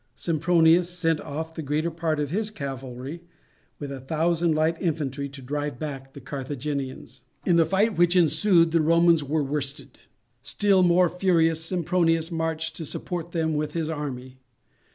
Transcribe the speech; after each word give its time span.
Sempronius 0.15 0.89
sent 0.89 1.21
off 1.21 1.53
the 1.53 1.61
greater 1.61 1.91
part 1.91 2.19
of 2.19 2.31
his 2.31 2.49
cavalry, 2.49 3.21
with 3.77 3.91
a 3.91 3.99
thousand 3.99 4.55
light 4.55 4.75
infantry, 4.81 5.29
to 5.29 5.43
drive 5.43 5.77
back 5.77 6.13
the 6.13 6.19
Carthaginians. 6.19 7.21
In 7.45 7.55
the 7.57 7.67
fight 7.67 7.99
which 7.99 8.15
ensued 8.15 8.71
the 8.71 8.81
Romans 8.81 9.23
were 9.23 9.43
worsted. 9.43 9.99
Still 10.41 10.81
more 10.81 11.07
furious, 11.07 11.63
Sempronius 11.63 12.31
marched 12.31 12.75
to 12.77 12.83
support 12.83 13.31
them 13.31 13.53
with 13.53 13.73
his 13.73 13.89
army. 13.91 14.39